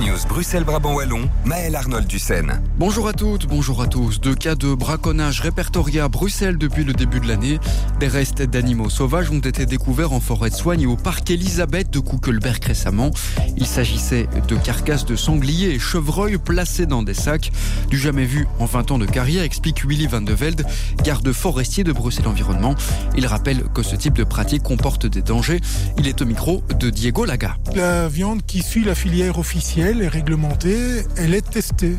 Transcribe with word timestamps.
News 0.00 0.18
Bruxelles-Brabant-Wallon, 0.28 1.28
Maël 1.44 1.74
Arnold 1.74 2.06
Dussen. 2.06 2.62
Bonjour 2.78 3.08
à 3.08 3.12
toutes, 3.12 3.46
bonjour 3.46 3.82
à 3.82 3.88
tous. 3.88 4.20
Deux 4.20 4.36
cas 4.36 4.54
de 4.54 4.72
braconnage 4.72 5.40
répertoriés 5.40 5.98
à 5.98 6.08
Bruxelles 6.08 6.56
depuis 6.56 6.84
le 6.84 6.92
début 6.92 7.18
de 7.18 7.26
l'année. 7.26 7.58
Des 7.98 8.06
restes 8.06 8.42
d'animaux 8.42 8.90
sauvages 8.90 9.32
ont 9.32 9.40
été 9.40 9.66
découverts 9.66 10.12
en 10.12 10.20
forêt 10.20 10.50
de 10.50 10.54
soigne 10.54 10.82
et 10.82 10.86
au 10.86 10.94
parc 10.94 11.28
Elisabeth 11.30 11.90
de 11.90 11.98
Kuckelberg 11.98 12.62
récemment. 12.64 13.10
Il 13.56 13.66
s'agissait 13.66 14.28
de 14.46 14.54
carcasses 14.54 15.04
de 15.04 15.16
sangliers 15.16 15.70
et 15.70 15.78
chevreuils 15.80 16.38
placés 16.38 16.86
dans 16.86 17.02
des 17.02 17.14
sacs. 17.14 17.50
Du 17.88 17.98
jamais 17.98 18.24
vu 18.24 18.46
en 18.60 18.66
20 18.66 18.92
ans 18.92 18.98
de 18.98 19.06
carrière, 19.06 19.42
explique 19.42 19.84
Willy 19.84 20.06
van 20.06 20.20
de 20.20 20.32
Velde, 20.32 20.64
garde 21.02 21.32
forestier 21.32 21.82
de 21.82 21.90
Bruxelles 21.90 22.28
Environnement. 22.28 22.76
Il 23.16 23.26
rappelle 23.26 23.64
que 23.74 23.82
ce 23.82 23.96
type 23.96 24.14
de 24.14 24.24
pratique 24.24 24.62
comporte 24.62 25.06
des 25.06 25.22
dangers. 25.22 25.60
Il 25.98 26.06
est 26.06 26.22
au 26.22 26.24
micro 26.24 26.62
de 26.78 26.88
Diego 26.88 27.24
Laga. 27.24 27.56
La 27.74 28.06
viande 28.06 28.42
qui 28.46 28.62
suit 28.62 28.84
la 28.84 28.94
filière 28.94 29.40
officielle 29.40 29.87
et 29.96 30.08
réglementée, 30.08 31.04
elle 31.16 31.34
est 31.34 31.50
testée. 31.50 31.96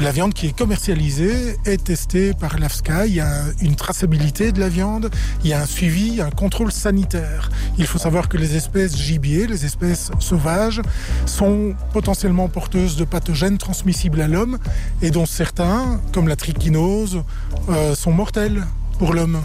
La 0.00 0.10
viande 0.10 0.32
qui 0.32 0.46
est 0.46 0.56
commercialisée 0.56 1.56
est 1.66 1.84
testée 1.84 2.32
par 2.32 2.58
l'AFSCA. 2.58 3.06
Il 3.06 3.14
y 3.14 3.20
a 3.20 3.30
une 3.60 3.74
traçabilité 3.74 4.52
de 4.52 4.60
la 4.60 4.68
viande, 4.68 5.10
il 5.44 5.50
y 5.50 5.52
a 5.52 5.60
un 5.60 5.66
suivi, 5.66 6.22
un 6.22 6.30
contrôle 6.30 6.72
sanitaire. 6.72 7.50
Il 7.78 7.86
faut 7.86 7.98
savoir 7.98 8.28
que 8.28 8.38
les 8.38 8.56
espèces 8.56 8.96
gibier, 8.96 9.46
les 9.46 9.66
espèces 9.66 10.10
sauvages, 10.18 10.80
sont 11.26 11.74
potentiellement 11.92 12.48
porteuses 12.48 12.96
de 12.96 13.04
pathogènes 13.04 13.58
transmissibles 13.58 14.22
à 14.22 14.28
l'homme 14.28 14.58
et 15.02 15.10
dont 15.10 15.26
certains, 15.26 16.00
comme 16.12 16.26
la 16.26 16.36
trichinose, 16.36 17.22
euh, 17.68 17.94
sont 17.94 18.12
mortels 18.12 18.64
pour 18.98 19.12
l'homme. 19.12 19.38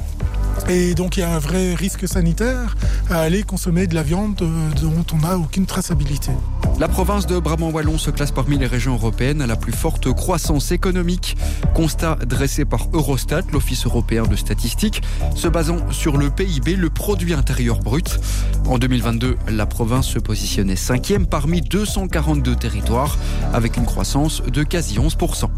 Et 0.70 0.94
donc 0.94 1.18
il 1.18 1.22
y 1.22 1.24
a 1.24 1.34
un 1.34 1.40
vrai 1.40 1.74
risque 1.74 2.08
sanitaire 2.08 2.76
à 3.10 3.20
aller 3.20 3.44
consommer 3.44 3.88
de 3.88 3.96
la 3.96 4.04
viande 4.04 4.42
euh, 4.42 4.70
dont 4.82 5.06
on 5.14 5.18
n'a 5.18 5.38
aucune 5.38 5.66
traçabilité. 5.66 6.32
La 6.80 6.88
province 6.88 7.28
de 7.28 7.38
Brabant-Wallon 7.38 7.98
se 7.98 8.10
classe 8.10 8.32
parmi 8.32 8.58
les 8.58 8.66
régions 8.66 8.96
européennes 8.96 9.42
à 9.42 9.48
la 9.48 9.56
plus 9.56 9.72
forte 9.72 10.12
croissance 10.12 10.72
économique. 10.72 11.38
Constat 11.76 12.18
dressé 12.26 12.66
par 12.66 12.88
Eurostat, 12.94 13.42
l'Office 13.52 13.86
européen 13.86 14.24
de 14.24 14.36
statistique, 14.36 15.04
se 15.36 15.48
basant 15.48 15.92
sur 15.92 16.18
le 16.18 16.32
PIB, 16.32 16.76
le 16.76 16.90
produit 16.90 17.34
intérieur 17.34 17.80
brut. 17.80 18.20
En 18.66 18.80
2022, 18.80 19.38
la 19.50 19.66
province 19.66 20.08
se 20.08 20.20
positionnait 20.20 20.76
cinquième 20.76 21.28
parmi 21.28 21.62
242 21.62 22.56
territoires, 22.56 23.18
avec 23.54 23.78
une 23.78 23.86
croissance 23.86 24.42
de 24.42 24.64
quasi 24.64 24.98
11%. 24.98 25.50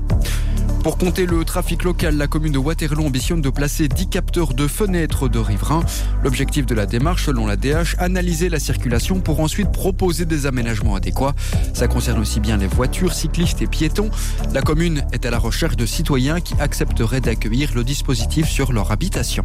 Pour 0.85 0.99
compter 0.99 1.25
le 1.25 1.43
trafic 1.43 1.83
local, 1.83 2.15
la 2.15 2.27
commune 2.27 2.51
de 2.51 2.59
Waterloo 2.59 3.07
ambitionne 3.07 3.41
de 3.41 3.49
placer 3.49 3.87
10 3.87 4.07
capteurs 4.07 4.53
de 4.53 4.67
fenêtres 4.67 5.27
de 5.27 5.39
riverains. 5.39 5.83
L'objectif 6.23 6.67
de 6.67 6.75
la 6.75 6.85
démarche, 6.85 7.25
selon 7.25 7.47
la 7.47 7.55
DH, 7.55 7.95
analyser 7.97 8.49
la 8.49 8.59
circulation 8.59 9.19
pour 9.19 9.39
ensuite 9.39 9.71
proposer 9.71 10.25
des 10.25 10.45
aménagements 10.45 10.93
adéquats. 10.93 11.33
Ça 11.73 11.87
concerne 11.87 12.19
aussi 12.19 12.39
bien 12.39 12.57
les 12.57 12.67
voitures, 12.67 13.15
cyclistes 13.15 13.63
et 13.63 13.67
piétons. 13.67 14.11
La 14.53 14.61
commune 14.61 15.03
est 15.11 15.25
à 15.25 15.31
la 15.31 15.39
recherche 15.39 15.75
de 15.75 15.87
citoyens 15.87 16.39
qui 16.39 16.53
accepteraient 16.59 17.19
d'accueillir 17.19 17.71
le 17.73 17.83
dispositif 17.83 18.47
sur 18.47 18.71
leur 18.71 18.91
habitation. 18.91 19.43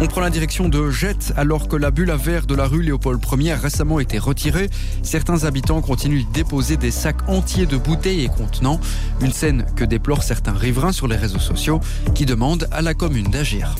On 0.00 0.06
prend 0.06 0.20
la 0.20 0.30
direction 0.30 0.68
de 0.68 0.90
Jette 0.90 1.32
alors 1.36 1.68
que 1.68 1.76
la 1.76 1.90
bulle 1.90 2.10
à 2.10 2.16
verre 2.16 2.46
de 2.46 2.54
la 2.54 2.66
rue 2.66 2.82
Léopold 2.82 3.20
Ier 3.38 3.52
a 3.52 3.56
récemment 3.56 4.00
été 4.00 4.18
retirée. 4.18 4.68
Certains 5.02 5.44
habitants 5.44 5.80
continuent 5.80 6.24
de 6.26 6.32
déposer 6.32 6.76
des 6.76 6.90
sacs 6.90 7.28
entiers 7.28 7.66
de 7.66 7.76
bouteilles 7.76 8.24
et 8.24 8.28
contenants. 8.28 8.80
Une 9.20 9.32
scène 9.32 9.66
que 9.76 9.84
déplorent 9.84 10.22
certains 10.22 10.52
riverains 10.52 10.92
sur 10.92 11.08
les 11.08 11.16
réseaux 11.16 11.38
sociaux 11.38 11.80
qui 12.14 12.26
demandent 12.26 12.68
à 12.70 12.82
la 12.82 12.94
commune 12.94 13.30
d'agir. 13.30 13.74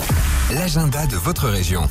L'agenda 0.55 1.05
de 1.07 1.17
votre 1.17 1.49
région. 1.49 1.83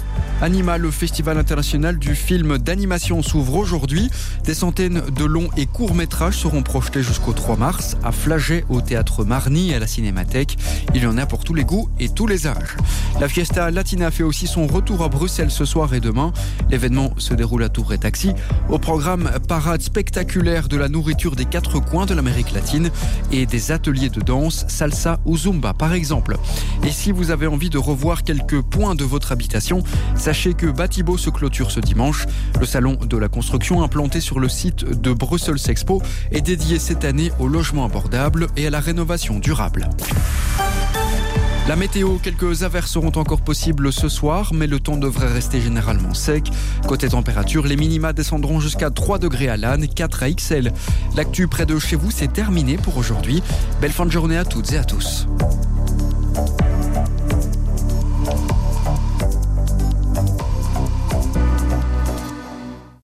Anima, 0.42 0.78
le 0.78 0.89
festival 0.92 1.38
international 1.38 1.97
du 1.97 2.16
film 2.16 2.58
d'animation 2.58 3.22
s'ouvre 3.22 3.56
aujourd'hui. 3.56 4.09
Des 4.44 4.53
centaines 4.53 5.02
de 5.02 5.25
longs 5.25 5.50
et 5.58 5.66
courts 5.66 5.95
métrages 5.95 6.38
seront 6.38 6.64
projetés 6.64 7.03
jusqu'au 7.03 7.34
3 7.34 7.58
mars 7.58 7.97
à 8.03 8.11
Flaget, 8.11 8.66
au 8.69 8.81
théâtre 8.81 9.23
Marny 9.25 9.72
et 9.72 9.75
à 9.75 9.80
la 9.80 9.88
Cinémathèque. 9.88 10.58
Il 10.95 11.03
y 11.03 11.07
en 11.07 11.18
a 11.18 11.25
pour 11.25 11.44
tous 11.44 11.53
les 11.53 11.63
goûts 11.63 11.90
et 12.00 12.09
tous 12.09 12.28
les 12.28 12.47
âges. 12.47 12.75
La 13.19 13.28
Fiesta 13.28 13.69
Latina 13.72 14.12
fait 14.12 14.23
aussi 14.23 14.47
son 14.47 14.68
retour 14.68 15.03
à 15.03 15.09
Bruxelles 15.09 15.52
ce 15.52 15.66
soir 15.66 15.94
et 15.94 16.00
demain. 16.00 16.34
L'événement 16.69 17.13
se 17.18 17.34
déroule 17.34 17.63
à 17.63 17.69
Tour 17.69 17.94
et 17.94 17.97
Taxi. 17.97 18.34
Au 18.69 18.79
programme, 18.79 19.29
parade 19.47 19.81
spectaculaire 19.81 20.68
de 20.68 20.78
la 20.78 20.90
nourriture 20.90 21.35
des 21.35 21.46
quatre 21.46 21.79
coins 21.79 22.06
de 22.06 22.13
l'Amérique 22.13 22.52
latine 22.52 22.91
et 23.31 23.46
des 23.46 23.72
ateliers 23.72 24.09
de 24.09 24.22
danse, 24.22 24.66
salsa 24.68 25.19
ou 25.25 25.38
zumba 25.38 25.73
par 25.73 25.94
exemple. 25.94 26.38
Et 26.85 26.91
si 26.91 27.12
vous 27.12 27.31
avez 27.31 27.47
envie 27.47 27.69
de 27.69 27.78
revoir 27.78 28.23
quelques 28.23 28.53
points 28.62 28.96
de 28.96 29.03
votre 29.03 29.31
habitation, 29.31 29.84
Sachez 30.16 30.53
que 30.53 30.68
Batibo 30.68 31.18
se 31.18 31.30
clôture 31.30 31.72
ce 31.72 31.80
dimanche. 31.80 32.25
Le 32.59 32.66
salon 32.66 32.96
de 32.96 33.18
la 33.18 33.28
construction 33.28 33.84
implanté 33.84 34.22
sur 34.22 34.40
le 34.40 34.50
site 34.50 34.86
de 34.86 35.14
Brussels 35.14 35.58
Expo 35.68 36.02
est 36.31 36.41
dédié 36.41 36.80
cette 36.80 37.06
année 37.06 37.31
au 37.40 37.47
logement 37.47 37.86
abordable 37.86 38.47
et 38.56 38.68
à 38.68 38.69
la 38.69 38.80
rénovation 38.80 39.40
durable. 39.40 39.90
La 41.68 41.78
météo, 41.78 42.18
quelques 42.22 42.64
averses 42.64 42.91
seront 42.91 43.14
encore 43.16 43.41
possibles 43.41 43.94
ce 43.94 44.09
soir, 44.09 44.52
mais 44.53 44.68
le 44.68 44.81
temps 44.81 44.97
devrait 44.97 45.31
rester 45.31 45.62
généralement 45.62 46.14
sec. 46.14 46.52
Côté 46.88 47.08
température, 47.08 47.66
les 47.66 47.78
minima 47.78 48.12
descendront 48.12 48.59
jusqu'à 48.59 48.90
3 48.90 49.18
degrés 49.18 49.47
à 49.47 49.56
Lannes, 49.56 49.88
4 49.88 50.24
à 50.24 50.31
XL. 50.31 50.74
L'actu 51.16 51.47
près 51.47 51.66
de 51.66 51.80
chez 51.80 51.96
vous, 51.96 52.12
c'est 52.12 52.31
terminé 52.31 52.75
pour 52.75 52.97
aujourd'hui. 52.97 53.41
Belle 53.80 53.94
fin 53.94 54.06
de 54.06 54.12
journée 54.12 54.38
à 54.38 54.44
toutes 54.44 54.74
et 54.74 54.78
à 54.78 54.84
tous. 54.84 55.25